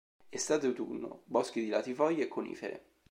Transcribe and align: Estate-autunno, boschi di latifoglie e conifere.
Estate-autunno, 0.31 1.21
boschi 1.25 1.61
di 1.61 1.67
latifoglie 1.69 2.23
e 2.23 2.27
conifere. 2.27 2.85